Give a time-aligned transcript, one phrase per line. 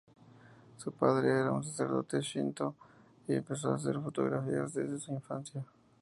[0.77, 2.73] Su padre era un sacerdote shinto
[3.27, 5.63] y empezó a hacer fotografías desde su infancia.